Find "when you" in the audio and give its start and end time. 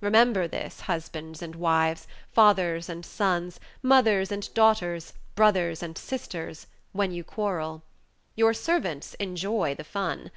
6.90-7.22